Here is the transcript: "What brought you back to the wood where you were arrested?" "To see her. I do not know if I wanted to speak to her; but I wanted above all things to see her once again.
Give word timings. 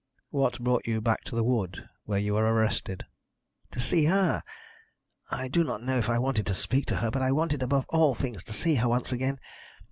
"What 0.31 0.59
brought 0.59 0.87
you 0.87 0.99
back 0.99 1.23
to 1.25 1.35
the 1.35 1.43
wood 1.43 1.87
where 2.05 2.17
you 2.17 2.33
were 2.33 2.41
arrested?" 2.51 3.05
"To 3.69 3.79
see 3.79 4.05
her. 4.05 4.41
I 5.29 5.47
do 5.47 5.63
not 5.63 5.83
know 5.83 5.99
if 5.99 6.09
I 6.09 6.17
wanted 6.17 6.47
to 6.47 6.55
speak 6.55 6.87
to 6.87 6.95
her; 7.05 7.11
but 7.11 7.21
I 7.21 7.31
wanted 7.31 7.61
above 7.61 7.85
all 7.89 8.15
things 8.15 8.43
to 8.45 8.51
see 8.53 8.73
her 8.81 8.89
once 8.89 9.11
again. 9.11 9.39